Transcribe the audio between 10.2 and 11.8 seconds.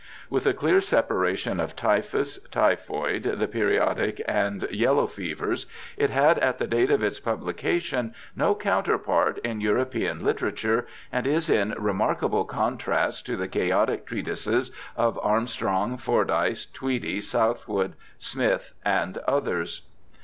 literature, and is in